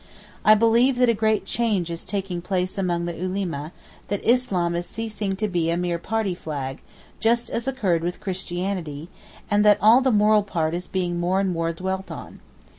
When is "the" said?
3.05-3.15, 10.01-10.09